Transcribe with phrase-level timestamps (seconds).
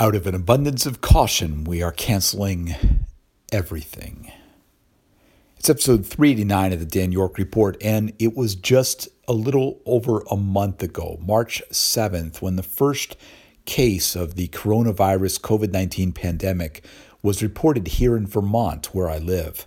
[0.00, 2.76] Out of an abundance of caution, we are canceling
[3.50, 4.30] everything.
[5.56, 10.20] It's episode 389 of the Dan York Report, and it was just a little over
[10.30, 13.16] a month ago, March 7th, when the first
[13.64, 16.84] case of the coronavirus COVID 19 pandemic
[17.20, 19.66] was reported here in Vermont, where I live.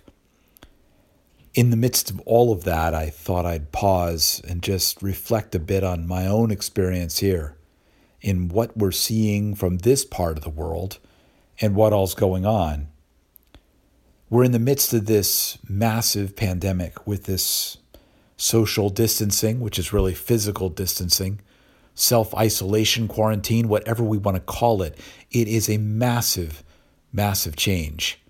[1.52, 5.58] In the midst of all of that, I thought I'd pause and just reflect a
[5.58, 7.54] bit on my own experience here
[8.22, 10.98] in what we're seeing from this part of the world
[11.60, 12.88] and what all's going on.
[14.30, 17.76] We're in the midst of this massive pandemic with this
[18.36, 21.40] social distancing, which is really physical distancing,
[21.94, 24.96] self isolation, quarantine, whatever we want to call it.
[25.30, 26.64] It is a massive,
[27.12, 28.20] massive change.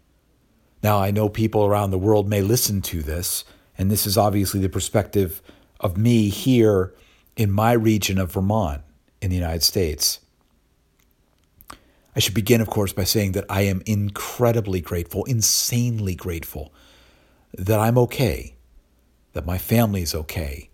[0.82, 3.44] Now, I know people around the world may listen to this,
[3.78, 5.40] and this is obviously the perspective
[5.78, 6.92] of me here
[7.36, 8.82] in my region of Vermont
[9.22, 10.20] in the United States.
[12.14, 16.74] I should begin, of course, by saying that I am incredibly grateful, insanely grateful
[17.56, 18.56] that I'm okay,
[19.32, 20.68] that my family is okay,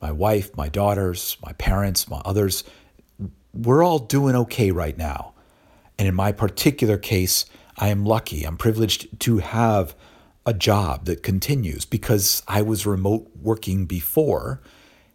[0.00, 2.64] my wife, my daughters, my parents, my others.
[3.52, 5.34] We're all doing okay right now.
[5.98, 7.44] And in my particular case,
[7.76, 8.44] I am lucky.
[8.44, 9.94] I'm privileged to have
[10.46, 14.62] a job that continues because I was remote working before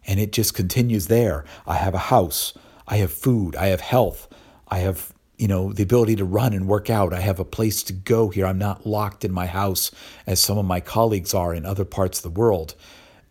[0.06, 1.44] and it just continues there.
[1.66, 2.52] I have a house.
[2.86, 4.28] I have food, I have health,
[4.68, 7.12] I have you know the ability to run and work out.
[7.12, 8.46] I have a place to go here.
[8.46, 9.90] I'm not locked in my house
[10.26, 12.74] as some of my colleagues are in other parts of the world.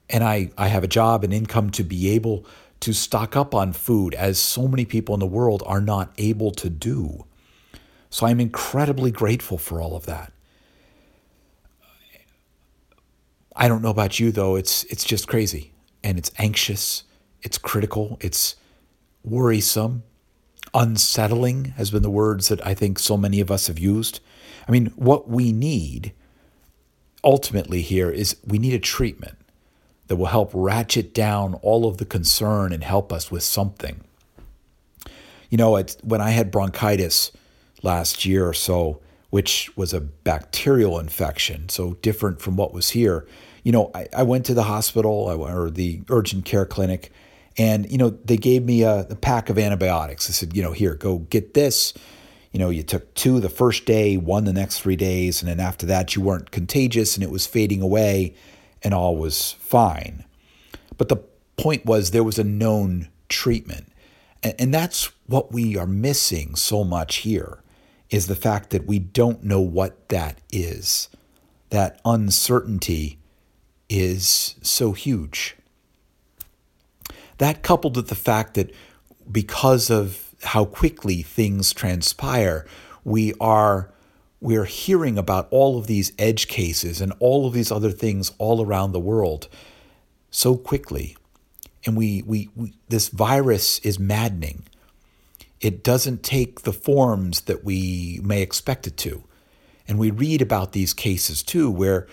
[0.09, 2.45] And I, I have a job and income to be able
[2.81, 6.51] to stock up on food as so many people in the world are not able
[6.51, 7.25] to do.
[8.09, 10.33] So I'm incredibly grateful for all of that.
[13.55, 15.71] I don't know about you though, it's it's just crazy
[16.03, 17.03] and it's anxious,
[17.43, 18.55] it's critical, it's
[19.23, 20.03] worrisome,
[20.73, 24.19] unsettling has been the words that I think so many of us have used.
[24.67, 26.13] I mean, what we need
[27.23, 29.37] ultimately here is we need a treatment
[30.07, 34.01] that will help ratchet down all of the concern and help us with something.
[35.49, 37.31] You know, when I had bronchitis
[37.81, 43.25] last year or so, which was a bacterial infection, so different from what was here,
[43.63, 47.11] you know, I, I went to the hospital or the urgent care clinic
[47.57, 50.27] and, you know, they gave me a, a pack of antibiotics.
[50.27, 51.93] They said, you know, here, go get this.
[52.51, 55.59] You know, you took two the first day, one the next three days, and then
[55.59, 58.35] after that, you weren't contagious and it was fading away
[58.83, 60.25] and all was fine.
[60.97, 61.17] But the
[61.57, 63.87] point was there was a known treatment.
[64.43, 67.59] And, and that's what we are missing so much here
[68.09, 71.09] is the fact that we don't know what that is.
[71.71, 73.17] That uncertainty
[73.89, 75.55] is so huge.
[77.37, 78.73] That coupled with the fact that
[79.31, 82.65] because of how quickly things transpire,
[83.03, 83.89] we are
[84.43, 88.61] we're hearing about all of these edge cases and all of these other things all
[88.61, 89.47] around the world
[90.31, 91.15] so quickly.
[91.85, 94.63] And we, we, we this virus is maddening.
[95.61, 99.23] It doesn't take the forms that we may expect it to.
[99.87, 102.05] And we read about these cases too, where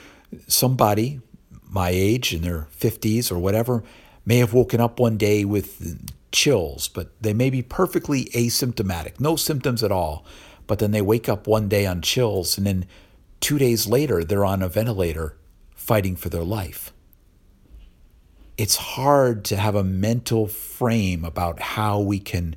[0.47, 1.21] somebody
[1.69, 3.83] my age in their 50s or whatever
[4.25, 9.37] may have woken up one day with chills, but they may be perfectly asymptomatic, no
[9.37, 10.25] symptoms at all.
[10.67, 12.87] But then they wake up one day on chills, and then
[13.41, 15.37] two days later, they're on a ventilator
[15.75, 16.93] fighting for their life.
[18.57, 22.55] It's hard to have a mental frame about how we can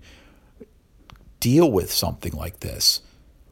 [1.39, 3.01] deal with something like this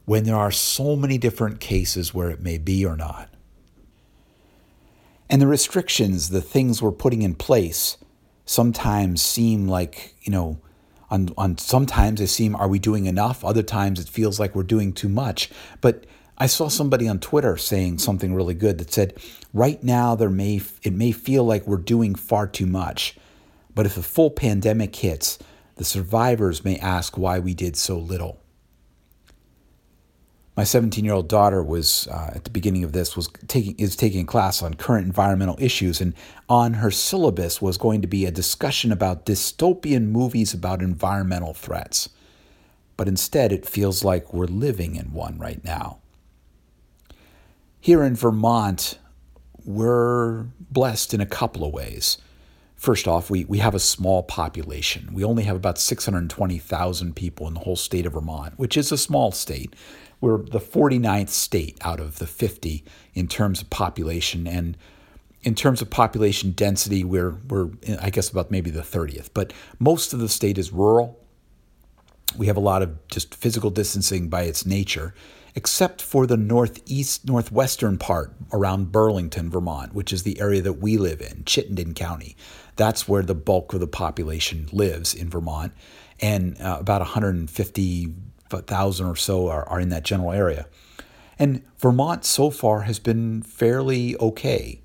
[0.04, 3.28] when there are so many different cases where it may be or not.
[5.32, 7.96] And the restrictions, the things we're putting in place,
[8.44, 10.60] sometimes seem like, you know,
[11.10, 13.42] on, on sometimes they seem, are we doing enough?
[13.42, 15.48] Other times it feels like we're doing too much.
[15.80, 16.04] But
[16.36, 19.14] I saw somebody on Twitter saying something really good that said,
[19.54, 23.16] right now there may it may feel like we're doing far too much,
[23.74, 25.38] but if a full pandemic hits,
[25.76, 28.41] the survivors may ask why we did so little
[30.56, 33.96] my 17 year old daughter was uh, at the beginning of this was taking is
[33.96, 36.14] taking a class on current environmental issues and
[36.48, 42.08] on her syllabus was going to be a discussion about dystopian movies about environmental threats
[42.96, 45.98] but instead it feels like we're living in one right now
[47.80, 48.98] here in vermont
[49.64, 52.18] we're blessed in a couple of ways
[52.82, 55.10] First off, we, we have a small population.
[55.12, 58.98] We only have about 620,000 people in the whole state of Vermont, which is a
[58.98, 59.76] small state.
[60.22, 64.46] We're the 49th state out of the 50 in terms of population.
[64.46, 64.78] And
[65.42, 67.70] in terms of population density, we're, we're
[68.00, 69.30] I guess, about maybe the 30th.
[69.34, 71.18] But most of the state is rural.
[72.38, 75.12] We have a lot of just physical distancing by its nature,
[75.56, 80.98] except for the northeast, northwestern part around Burlington, Vermont, which is the area that we
[80.98, 82.36] live in, Chittenden County.
[82.76, 85.72] That's where the bulk of the population lives in Vermont,
[86.20, 87.02] and uh, about
[88.52, 90.66] 150,000 or so are, are in that general area.
[91.38, 94.80] And Vermont so far has been fairly okay.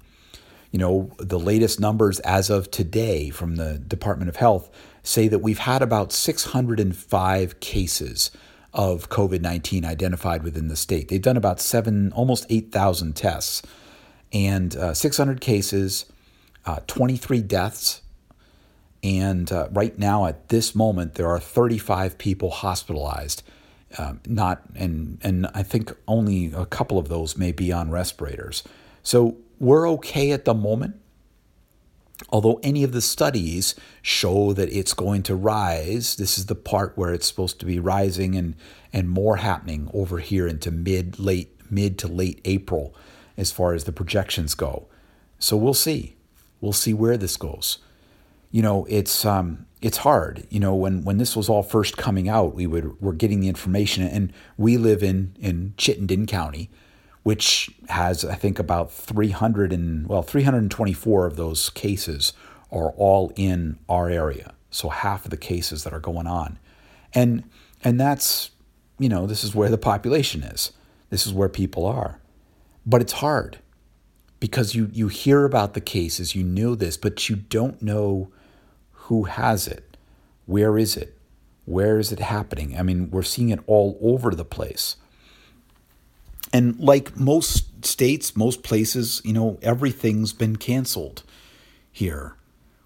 [0.71, 4.69] You know, the latest numbers as of today from the Department of Health
[5.03, 8.31] say that we've had about 605 cases
[8.73, 11.07] of COVID 19 identified within the state.
[11.07, 13.61] They've done about seven, almost 8,000 tests,
[14.33, 16.05] and uh, 600 cases,
[16.65, 18.01] uh, 23 deaths.
[19.03, 23.41] And uh, right now, at this moment, there are 35 people hospitalized.
[23.98, 28.63] Um, not and and I think only a couple of those may be on respirators.
[29.01, 31.00] So we're okay at the moment.
[32.30, 36.98] Although any of the studies show that it's going to rise, this is the part
[36.98, 38.56] where it's supposed to be rising and,
[38.92, 42.95] and more happening over here into mid late mid to late April
[43.38, 44.88] as far as the projections go.
[45.38, 46.16] So we'll see.
[46.60, 47.78] We'll see where this goes.
[48.50, 50.45] You know, it's um, it's hard.
[50.50, 53.47] You know, when when this was all first coming out, we would were getting the
[53.47, 56.69] information, and we live in in Chittenden County,
[57.27, 62.31] which has, I think, about 300 and, well, 324 of those cases
[62.71, 64.53] are all in our area.
[64.71, 66.57] So half of the cases that are going on.
[67.13, 67.44] And,
[67.83, 68.51] and that's,
[68.97, 70.71] you know, this is where the population is.
[71.09, 72.21] This is where people are.
[72.85, 73.57] But it's hard
[74.39, 78.31] because you, you hear about the cases, you know this, but you don't know
[79.07, 79.98] who has it.
[80.45, 81.18] Where is it?
[81.65, 82.77] Where is it happening?
[82.77, 84.98] I mean, we're seeing it all over the place.
[86.54, 91.24] And like most states, most places, you know, everything's been canceled
[91.92, 92.36] here.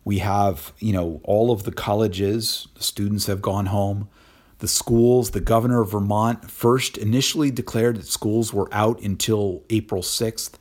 [0.04, 4.08] We have, you know, all of the colleges, the students have gone home.
[4.60, 10.04] The schools, the governor of Vermont first initially declared that schools were out until April
[10.04, 10.54] 6th,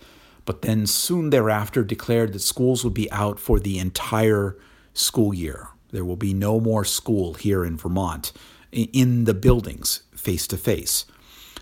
[0.46, 4.56] but then soon thereafter declared that schools would be out for the entire
[5.00, 5.68] school year.
[5.90, 8.32] There will be no more school here in Vermont
[8.72, 11.04] in the buildings face to face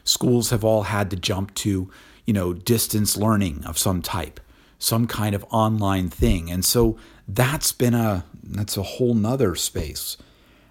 [0.09, 1.91] schools have all had to jump to,
[2.25, 4.41] you know, distance learning of some type,
[4.79, 6.51] some kind of online thing.
[6.51, 6.97] And so
[7.29, 10.17] that's been a that's a whole nother space.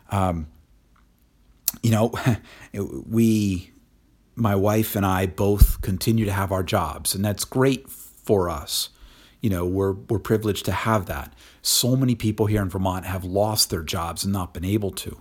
[0.09, 0.47] Um,
[1.83, 2.13] you know,
[2.73, 3.71] we,
[4.35, 8.89] my wife and I both continue to have our jobs, and that's great for us.
[9.41, 11.33] You know, we're we're privileged to have that.
[11.61, 15.17] So many people here in Vermont have lost their jobs and not been able to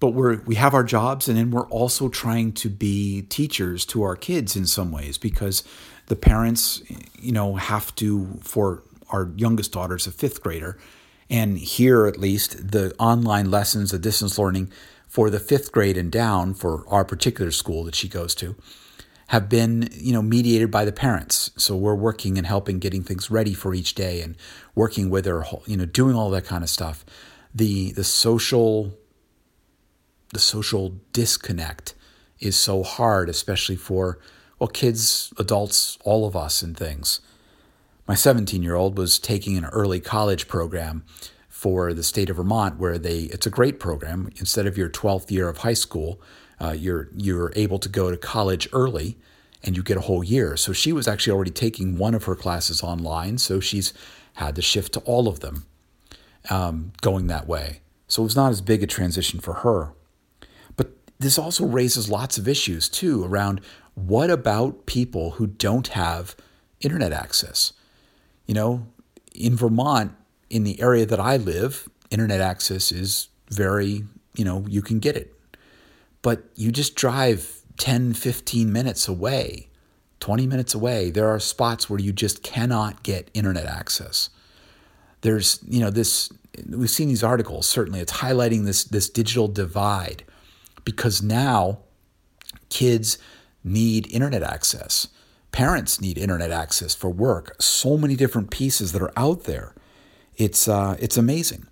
[0.00, 4.02] but we're we have our jobs and then we're also trying to be teachers to
[4.02, 5.64] our kids in some ways because
[6.06, 6.82] the parents
[7.18, 10.78] you know have to for our youngest daughter's a fifth grader
[11.30, 14.70] and here at least the online lessons the distance learning
[15.06, 18.54] for the fifth grade and down for our particular school that she goes to
[19.28, 23.30] have been you know mediated by the parents so we're working and helping getting things
[23.30, 24.36] ready for each day and
[24.74, 27.04] working with her you know doing all that kind of stuff
[27.54, 28.94] the the social
[30.32, 31.94] the social disconnect
[32.40, 34.18] is so hard, especially for,
[34.58, 37.20] well, kids, adults, all of us, and things.
[38.06, 41.04] My 17 year old was taking an early college program
[41.48, 44.30] for the state of Vermont, where they it's a great program.
[44.36, 46.20] Instead of your 12th year of high school,
[46.60, 49.18] uh, you're you're able to go to college early,
[49.64, 50.56] and you get a whole year.
[50.56, 53.92] So she was actually already taking one of her classes online, so she's
[54.34, 55.66] had to shift to all of them,
[56.48, 57.80] um, going that way.
[58.06, 59.92] So it was not as big a transition for her
[60.76, 63.60] But this also raises lots of issues too around
[63.94, 66.36] what about people who don't have
[66.80, 67.72] internet access?
[68.46, 68.86] You know,
[69.34, 70.12] in Vermont,
[70.48, 75.16] in the area that I live, internet access is very, you know, you can get
[75.16, 75.34] it.
[76.22, 79.68] But you just drive 10, 15 minutes away,
[80.20, 84.30] 20 minutes away, there are spots where you just cannot get internet access.
[85.22, 86.30] There's, you know, this
[86.68, 90.24] we've seen these articles, certainly it's highlighting this this digital divide
[90.84, 91.78] because now
[92.68, 93.18] kids
[93.64, 95.08] need internet access.
[95.52, 97.56] Parents need internet access for work.
[97.60, 99.74] So many different pieces that are out there.
[100.36, 101.66] It's uh, it's amazing.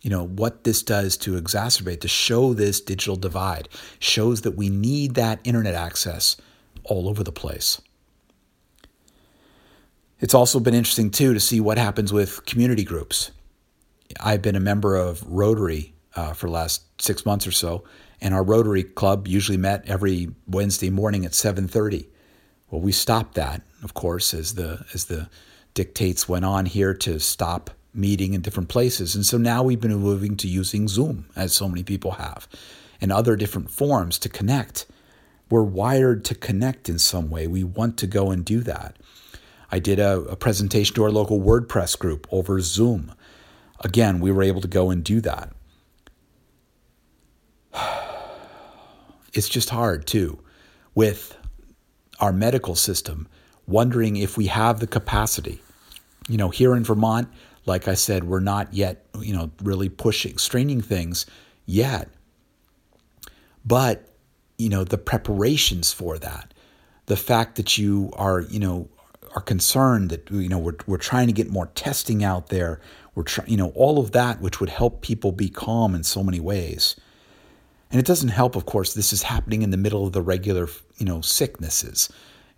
[0.00, 4.70] You know what this does to exacerbate to show this digital divide shows that we
[4.70, 6.36] need that internet access
[6.84, 7.80] all over the place.
[10.18, 13.30] It's also been interesting too to see what happens with community groups.
[14.20, 17.84] I've been a member of Rotary uh, for the last six months or so,
[18.20, 22.06] and our Rotary Club usually met every Wednesday morning at 7:30.
[22.70, 25.28] Well, we stopped that, of course, as the as the
[25.74, 29.94] dictates went on here to stop meeting in different places, and so now we've been
[29.94, 32.48] moving to using Zoom, as so many people have,
[33.00, 34.86] and other different forms to connect.
[35.50, 37.46] We're wired to connect in some way.
[37.46, 38.96] We want to go and do that.
[39.72, 43.14] I did a, a presentation to our local WordPress group over Zoom.
[43.80, 45.52] Again, we were able to go and do that.
[49.32, 50.40] It's just hard too
[50.92, 51.36] with
[52.18, 53.28] our medical system,
[53.66, 55.62] wondering if we have the capacity.
[56.28, 57.28] You know, here in Vermont,
[57.66, 61.26] like I said, we're not yet, you know, really pushing, straining things
[61.66, 62.08] yet.
[63.64, 64.08] But,
[64.58, 66.54] you know, the preparations for that,
[67.06, 68.88] the fact that you are, you know,
[69.34, 72.80] are concerned that, you know, we're, we're trying to get more testing out there.
[73.14, 76.24] We're trying, you know, all of that, which would help people be calm in so
[76.24, 76.96] many ways.
[77.90, 80.68] And it doesn't help, of course, this is happening in the middle of the regular,
[80.96, 82.10] you know, sicknesses.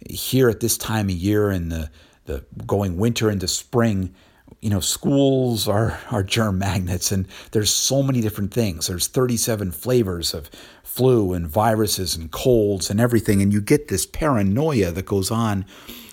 [0.09, 1.91] Here at this time of year in the,
[2.27, 4.15] the going winter into spring,
[4.61, 8.87] you know, schools are, are germ magnets and there's so many different things.
[8.87, 10.51] There's 37 flavors of
[10.83, 13.41] flu and viruses and colds and everything.
[13.41, 15.65] And you get this paranoia that goes on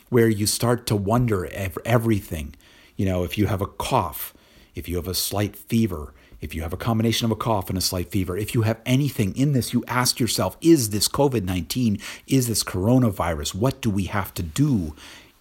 [0.09, 1.47] where you start to wonder
[1.85, 2.55] everything.
[2.95, 4.33] You know, if you have a cough,
[4.75, 7.77] if you have a slight fever, if you have a combination of a cough and
[7.77, 11.43] a slight fever, if you have anything in this, you ask yourself, is this COVID
[11.43, 11.99] 19?
[12.27, 13.55] Is this coronavirus?
[13.55, 14.95] What do we have to do?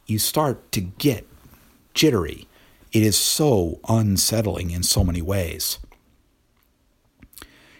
[0.06, 1.26] You start to get
[1.94, 2.47] jittery.
[2.92, 5.78] It is so unsettling in so many ways.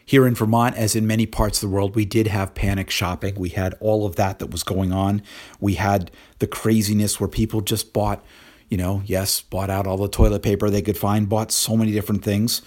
[0.09, 3.35] Here in Vermont, as in many parts of the world, we did have panic shopping.
[3.35, 5.21] We had all of that that was going on.
[5.61, 8.25] We had the craziness where people just bought,
[8.71, 11.93] you know, yes, bought out all the toilet paper they could find, bought so many
[11.93, 12.63] different things.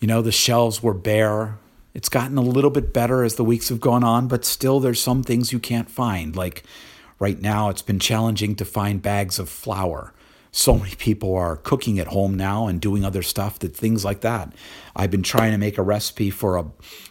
[0.00, 1.58] You know, the shelves were bare.
[1.92, 5.02] It's gotten a little bit better as the weeks have gone on, but still there's
[5.02, 6.34] some things you can't find.
[6.34, 6.62] Like
[7.18, 10.13] right now, it's been challenging to find bags of flour.
[10.56, 14.20] So many people are cooking at home now and doing other stuff that things like
[14.20, 14.52] that.
[14.94, 16.66] I've been trying to make a recipe for a,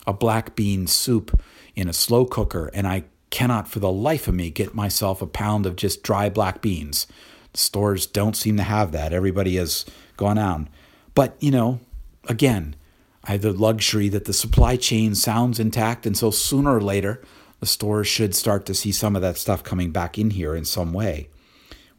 [0.07, 1.41] a black bean soup
[1.75, 5.27] in a slow cooker, and I cannot for the life of me get myself a
[5.27, 7.05] pound of just dry black beans.
[7.53, 9.11] stores don't seem to have that.
[9.11, 9.83] Everybody has
[10.15, 10.67] gone out.
[11.13, 11.81] But, you know,
[12.29, 12.77] again,
[13.25, 17.21] I have the luxury that the supply chain sounds intact, and so sooner or later,
[17.59, 20.63] the stores should start to see some of that stuff coming back in here in
[20.63, 21.27] some way.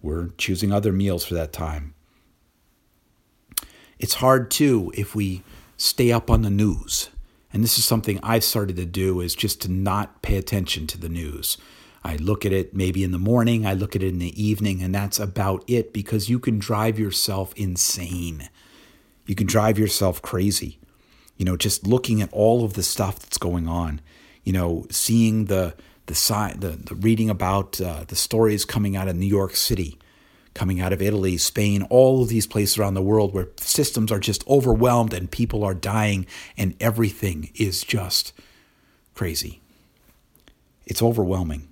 [0.05, 1.95] We're choosing other meals for that time.
[3.99, 5.43] It's hard too if we
[5.77, 7.11] stay up on the news.
[7.53, 10.99] And this is something I've started to do is just to not pay attention to
[10.99, 11.57] the news.
[12.05, 14.83] I look at it maybe in the morning, I look at it in the evening,
[14.83, 18.51] and that's about it because you can drive yourself insane.
[19.25, 20.79] You can drive yourself crazy
[21.37, 24.01] you know, just looking at all of the stuff that's going on,
[24.45, 25.75] you know, seeing the
[26.07, 29.99] the side, the, the reading about uh, the stories coming out of New York City,
[30.53, 34.21] coming out of Italy, Spain, all of these places around the world where systems are
[34.21, 38.33] just overwhelmed and people are dying and everything is just
[39.15, 39.61] crazy.
[40.87, 41.69] It's overwhelming.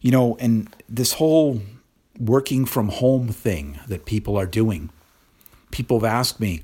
[0.00, 1.60] You know, and this whole
[2.18, 4.90] working from home thing that people are doing,
[5.70, 6.62] people have asked me,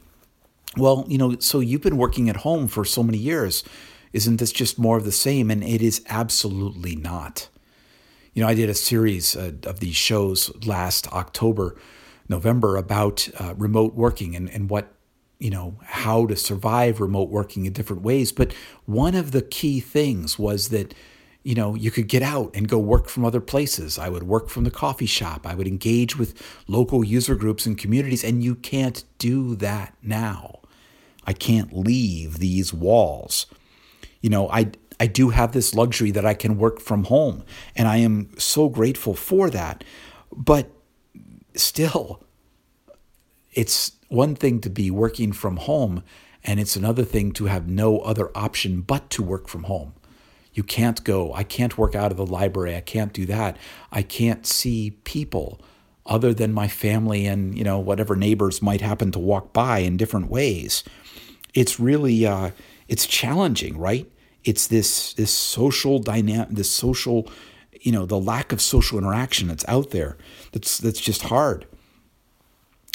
[0.76, 3.62] well, you know, so you've been working at home for so many years.
[4.14, 5.50] Isn't this just more of the same?
[5.50, 7.48] And it is absolutely not.
[8.32, 11.76] You know, I did a series uh, of these shows last October,
[12.28, 14.92] November about uh, remote working and, and what,
[15.40, 18.30] you know, how to survive remote working in different ways.
[18.30, 18.52] But
[18.86, 20.94] one of the key things was that,
[21.42, 23.98] you know, you could get out and go work from other places.
[23.98, 25.44] I would work from the coffee shop.
[25.44, 30.60] I would engage with local user groups and communities, and you can't do that now.
[31.26, 33.46] I can't leave these walls.
[34.24, 37.44] You know, I I do have this luxury that I can work from home,
[37.76, 39.84] and I am so grateful for that.
[40.34, 40.70] But
[41.54, 42.24] still,
[43.52, 46.02] it's one thing to be working from home,
[46.42, 49.92] and it's another thing to have no other option but to work from home.
[50.54, 51.34] You can't go.
[51.34, 52.74] I can't work out of the library.
[52.76, 53.58] I can't do that.
[53.92, 55.60] I can't see people
[56.06, 59.98] other than my family and you know whatever neighbors might happen to walk by in
[59.98, 60.82] different ways
[61.54, 62.50] it's really uh,
[62.88, 64.10] it's challenging, right?
[64.44, 67.28] It's this this social dynamic, this social,
[67.80, 70.16] you know, the lack of social interaction that's out there.
[70.52, 71.66] That's that's just hard.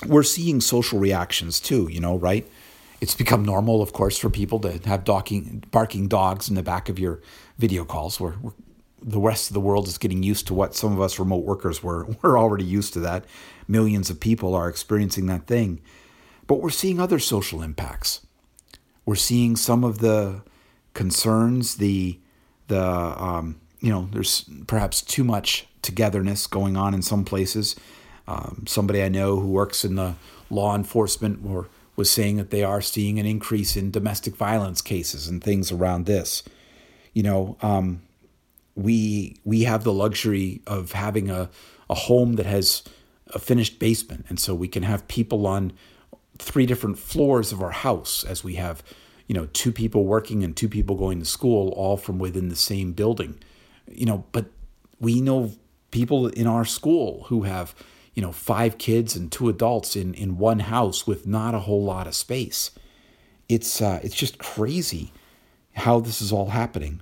[0.07, 2.47] We're seeing social reactions too, you know, right?
[3.01, 6.89] It's become normal, of course, for people to have docking, barking dogs in the back
[6.89, 7.21] of your
[7.57, 8.19] video calls.
[8.19, 8.35] Where
[9.01, 11.81] the rest of the world is getting used to what some of us remote workers
[11.81, 12.05] were.
[12.21, 13.25] We're already used to that.
[13.67, 15.81] Millions of people are experiencing that thing.
[16.47, 18.25] But we're seeing other social impacts.
[19.05, 20.41] We're seeing some of the
[20.93, 22.19] concerns, the
[22.67, 27.75] the um, you know, there's perhaps too much togetherness going on in some places.
[28.27, 30.15] Um, somebody I know who works in the
[30.49, 35.27] law enforcement or was saying that they are seeing an increase in domestic violence cases
[35.27, 36.43] and things around this.
[37.13, 38.01] You know, um,
[38.75, 41.49] we we have the luxury of having a,
[41.89, 42.83] a home that has
[43.27, 45.73] a finished basement, and so we can have people on
[46.37, 48.81] three different floors of our house as we have,
[49.29, 52.55] you know, two people working and two people going to school, all from within the
[52.55, 53.37] same building.
[53.87, 54.47] You know, but
[54.99, 55.53] we know
[55.91, 57.75] people in our school who have
[58.15, 61.83] you know five kids and two adults in in one house with not a whole
[61.83, 62.71] lot of space.
[63.47, 65.13] It's uh, it's just crazy
[65.73, 67.01] how this is all happening.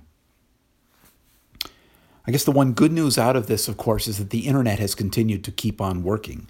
[2.26, 4.78] I guess the one good news out of this of course is that the internet
[4.80, 6.46] has continued to keep on working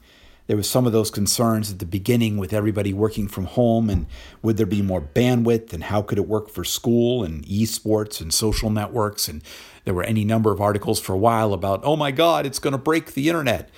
[0.49, 4.07] there was some of those concerns at the beginning with everybody working from home and
[4.43, 8.33] would there be more bandwidth and how could it work for school and esports and
[8.33, 9.29] social networks?
[9.29, 9.43] And
[9.85, 12.73] there were any number of articles for a while about oh my god it's going
[12.73, 13.69] to break the internet.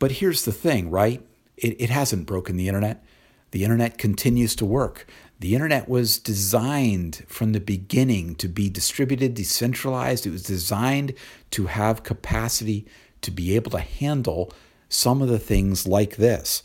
[0.00, 1.24] But here's the thing right?
[1.56, 3.04] It, it hasn't broken the internet.
[3.52, 5.06] The internet continues to work.
[5.38, 10.26] The internet was designed from the beginning to be distributed decentralized.
[10.26, 11.14] It was designed
[11.52, 12.84] to have capacity
[13.20, 14.52] to be able to handle
[14.88, 16.62] some of the things like this.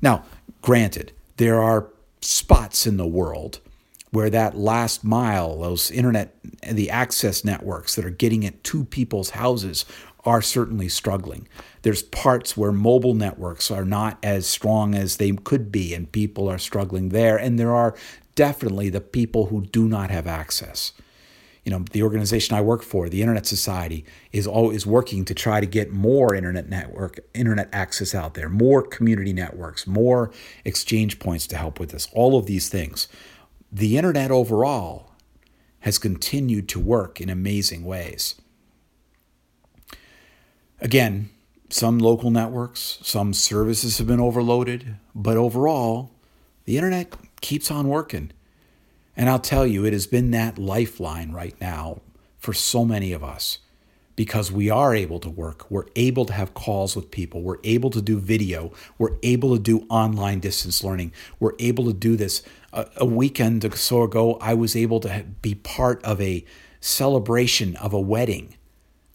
[0.00, 0.24] Now,
[0.62, 1.88] granted, there are
[2.20, 3.60] spots in the world
[4.10, 6.34] where that last mile, those internet,
[6.66, 9.84] the access networks that are getting it to people's houses
[10.24, 11.46] are certainly struggling.
[11.82, 16.48] There's parts where mobile networks are not as strong as they could be, and people
[16.50, 17.36] are struggling there.
[17.36, 17.94] And there are
[18.34, 20.92] definitely the people who do not have access
[21.68, 25.60] you know, the organization I work for, the Internet Society, is always working to try
[25.60, 30.32] to get more internet network, internet access out there, more community networks, more
[30.64, 32.08] exchange points to help with this.
[32.14, 33.06] All of these things.
[33.70, 35.12] The internet overall
[35.80, 38.36] has continued to work in amazing ways.
[40.80, 41.28] Again,
[41.68, 46.12] some local networks, some services have been overloaded, but overall,
[46.64, 48.32] the internet keeps on working.
[49.18, 52.02] And I'll tell you, it has been that lifeline right now
[52.38, 53.58] for so many of us
[54.14, 55.68] because we are able to work.
[55.68, 57.42] We're able to have calls with people.
[57.42, 58.72] We're able to do video.
[58.96, 61.12] We're able to do online distance learning.
[61.40, 62.42] We're able to do this.
[62.72, 66.44] A, a weekend or so ago, I was able to be part of a
[66.80, 68.56] celebration of a wedding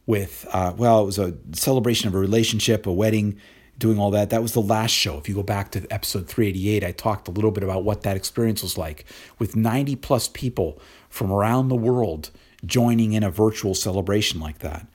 [0.06, 3.40] with, uh, well, it was a celebration of a relationship, a wedding
[3.78, 4.30] doing all that.
[4.30, 5.18] That was the last show.
[5.18, 8.16] If you go back to episode 388, I talked a little bit about what that
[8.16, 9.06] experience was like
[9.40, 12.30] with 90 plus people from around the world
[12.66, 14.88] joining in a virtual celebration like that.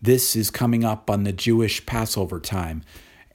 [0.00, 2.82] This is coming up on the Jewish Passover time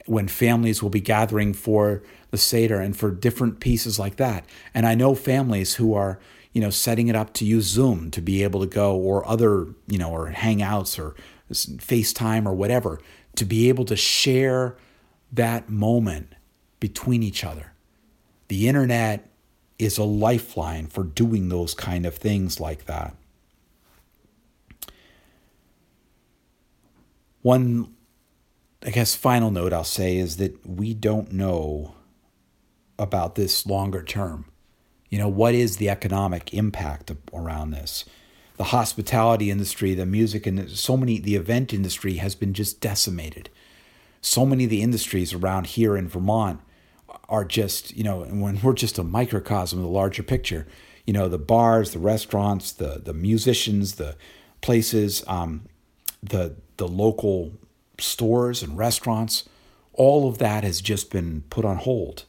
[0.06, 4.44] when families will be gathering for the Seder and for different pieces like that.
[4.74, 6.18] And I know families who are,
[6.52, 9.66] you know, setting it up to use Zoom to be able to go or other,
[9.86, 11.14] you know, or Hangouts or
[11.50, 13.00] FaceTime or whatever
[13.36, 14.76] to be able to share
[15.32, 16.34] that moment
[16.80, 17.72] between each other.
[18.48, 19.28] The internet
[19.78, 23.16] is a lifeline for doing those kind of things like that.
[27.42, 27.94] One,
[28.84, 31.94] I guess, final note I'll say is that we don't know
[32.98, 34.46] about this longer term.
[35.10, 38.04] You know, what is the economic impact around this?
[38.56, 43.50] The hospitality industry, the music and so many the event industry has been just decimated.
[44.20, 46.60] So many of the industries around here in Vermont
[47.28, 50.66] are just, you know, and when we're just a microcosm of the larger picture,
[51.06, 54.16] you know, the bars, the restaurants, the the musicians, the
[54.60, 55.66] places, um,
[56.22, 57.52] the the local
[57.98, 59.48] stores and restaurants,
[59.92, 62.24] all of that has just been put on hold.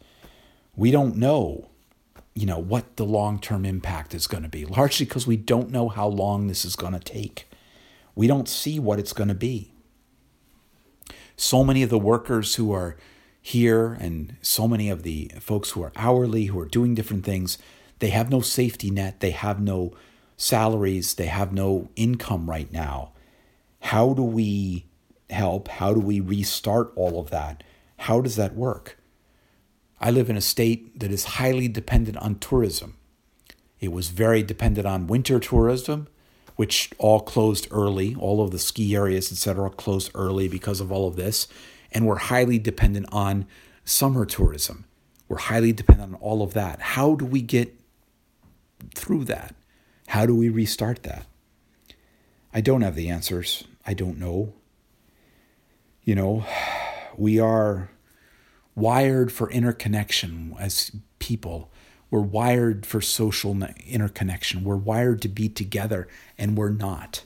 [0.76, 1.70] We don't know
[2.36, 5.88] you know what the long-term impact is going to be largely because we don't know
[5.88, 7.50] how long this is going to take.
[8.13, 9.71] We don't see what it's going to be.
[11.38, 12.98] So many of the workers who are
[13.41, 17.60] here and so many of the folks who are hourly who are doing different things
[18.00, 19.93] they have no safety net they have no
[20.36, 23.12] salaries they have no income right now.
[23.80, 24.88] How do we
[25.30, 25.67] help?
[25.67, 27.63] How do we restart all of that?
[27.98, 28.98] How does that work
[30.06, 32.96] I live in a state that is highly dependent on tourism.
[33.80, 36.08] It was very dependent on winter tourism,
[36.56, 38.13] which all closed early.
[38.13, 41.48] All of the ski areas, etc., closed early because of all of this.
[41.91, 43.48] And we're highly dependent on
[43.84, 44.86] summer tourism.
[45.28, 46.80] We're highly dependent on all of that.
[46.82, 47.74] How do we get
[48.94, 49.56] through that?
[50.10, 51.26] How do we restart that?
[52.54, 53.63] I don't have the answers.
[53.88, 54.54] I don't know.
[56.04, 56.46] You know,
[57.18, 57.89] we are
[58.76, 61.72] wired for interconnection as people.
[62.12, 63.58] We're wired for social
[63.88, 64.64] interconnection.
[64.64, 66.08] We're wired to be together,
[66.38, 67.24] and we're not.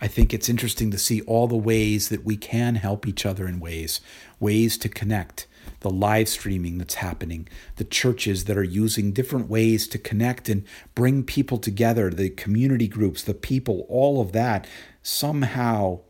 [0.00, 3.46] I think it's interesting to see all the ways that we can help each other
[3.46, 4.00] in ways,
[4.40, 5.46] ways to connect.
[5.80, 10.64] the live streaming that's happening, the churches that are using different ways to connect and
[10.94, 14.66] bring people together, the community groups, the people, all of that.
[15.02, 16.00] Somehow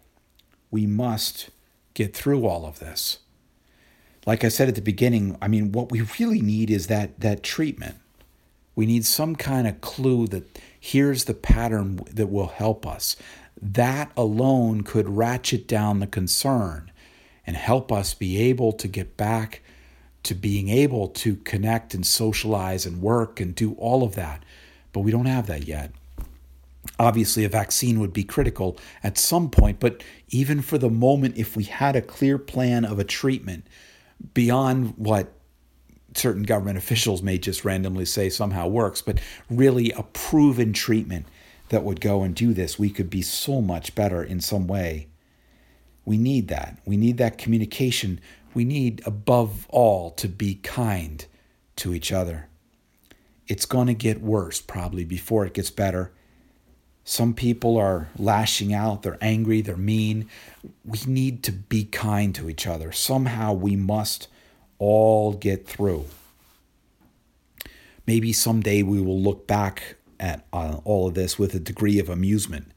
[0.71, 1.51] we must
[1.95, 3.19] get through all of this.
[4.27, 7.43] Like I said at the beginning, I mean, what we really need is that, that
[7.43, 7.97] treatment.
[8.75, 13.17] We need some kind of clue that here's the pattern that will help us.
[13.61, 16.91] That alone could ratchet down the concern
[17.47, 19.63] and help us be able to get back
[20.23, 24.45] to being able to connect and socialize and work and do all of that.
[24.93, 25.91] But we don't have that yet.
[26.99, 31.57] Obviously, a vaccine would be critical at some point, but even for the moment, if
[31.57, 33.67] we had a clear plan of a treatment
[34.35, 35.33] beyond what
[36.15, 41.27] certain government officials may just randomly say somehow works, but really a proven treatment
[41.71, 45.09] that would go and do this, we could be so much better in some way.
[46.05, 46.79] We need that.
[46.85, 48.21] We need that communication.
[48.55, 51.25] We need, above all, to be kind
[51.77, 52.49] to each other.
[53.47, 56.13] It's going to get worse probably before it gets better.
[57.05, 60.29] Some people are lashing out, they're angry, they're mean.
[60.85, 62.93] We need to be kind to each other.
[62.93, 64.29] Somehow we must
[64.79, 66.07] all get through.
[68.07, 72.09] Maybe someday we will look back at uh, all of this with a degree of
[72.09, 72.71] amusement.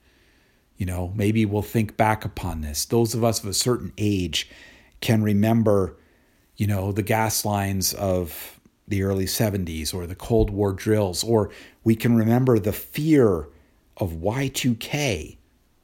[0.77, 2.85] You know, maybe we'll think back upon this.
[2.85, 4.49] Those of us of a certain age
[5.01, 5.95] can remember,
[6.57, 11.49] you know, the gas lines of the early 70s or the Cold War drills, or
[11.83, 13.47] we can remember the fear
[13.97, 15.37] of Y2K.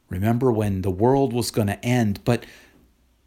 [0.10, 2.45] Remember when the world was going to end, but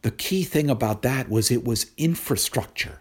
[0.02, 3.00] the key thing about that was it was infrastructure.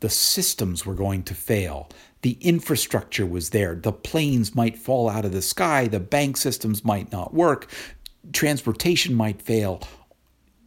[0.00, 1.88] The systems were going to fail.
[2.22, 3.74] The infrastructure was there.
[3.74, 5.86] The planes might fall out of the sky.
[5.86, 7.70] The bank systems might not work.
[8.32, 9.82] Transportation might fail.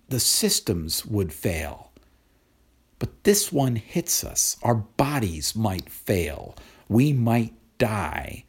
[0.10, 1.92] The systems would fail.
[3.00, 4.56] But this one hits us.
[4.64, 6.56] Our bodies might fail.
[6.88, 8.46] We might die.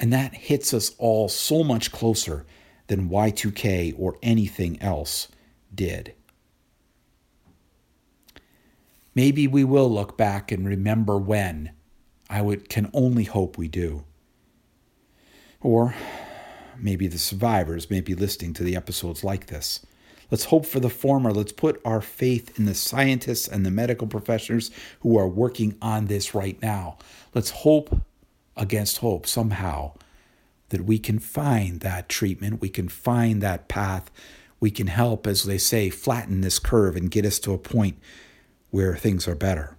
[0.00, 2.46] And that hits us all so much closer
[2.86, 5.28] than Y2K or anything else
[5.72, 6.14] did.
[9.14, 11.72] Maybe we will look back and remember when.
[12.30, 14.04] I would, can only hope we do.
[15.60, 15.94] Or
[16.78, 19.84] maybe the survivors may be listening to the episodes like this.
[20.30, 21.32] Let's hope for the former.
[21.32, 26.06] Let's put our faith in the scientists and the medical professionals who are working on
[26.06, 26.98] this right now.
[27.34, 28.00] Let's hope
[28.60, 29.92] against hope somehow
[30.68, 34.10] that we can find that treatment, we can find that path,
[34.60, 37.98] we can help, as they say, flatten this curve and get us to a point
[38.70, 39.76] where things are better.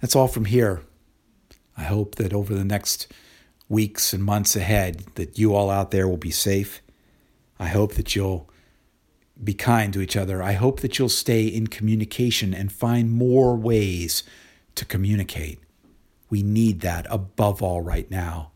[0.00, 0.82] That's all from here.
[1.76, 3.10] I hope that over the next
[3.68, 6.82] weeks and months ahead that you all out there will be safe.
[7.58, 8.50] I hope that you'll
[9.42, 10.42] be kind to each other.
[10.42, 14.24] I hope that you'll stay in communication and find more ways
[14.74, 15.61] to communicate.
[16.32, 18.52] We need that above all right now.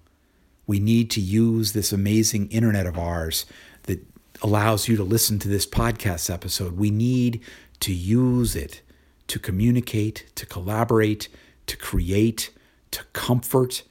[0.67, 3.45] We need to use this amazing internet of ours
[3.83, 4.03] that
[4.41, 6.79] allows you to listen to this podcast episode.
[6.79, 7.43] We need
[7.81, 8.81] to use it
[9.27, 11.29] to communicate, to collaborate,
[11.67, 12.49] to create,
[12.93, 13.83] to comfort,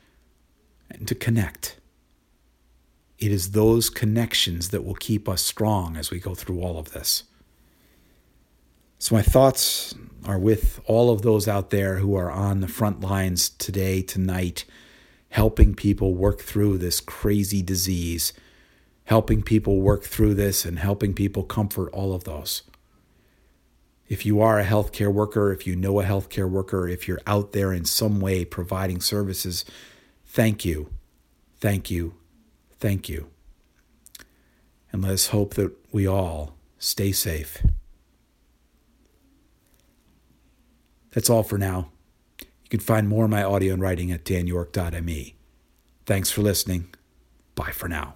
[0.90, 1.76] and to connect.
[3.20, 6.94] It is those connections that will keep us strong as we go through all of
[6.94, 7.26] this.
[8.98, 9.94] So, my thoughts
[10.26, 14.66] are with all of those out there who are on the front lines today, tonight,
[15.30, 18.34] helping people work through this crazy disease,
[19.04, 22.64] helping people work through this, and helping people comfort all of those.
[24.08, 27.52] If you are a healthcare worker, if you know a healthcare worker, if you're out
[27.52, 29.66] there in some way providing services,
[30.26, 30.90] thank you,
[31.60, 32.14] thank you,
[32.80, 33.30] thank you.
[34.92, 37.62] And let us hope that we all stay safe.
[41.16, 41.90] That's all for now.
[42.40, 45.36] You can find more of my audio and writing at danyork.me.
[46.06, 46.94] Thanks for listening.
[47.56, 48.16] Bye for now.